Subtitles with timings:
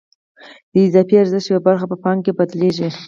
[0.71, 2.89] د اضافي ارزښت یوه برخه په پانګه بدلېږي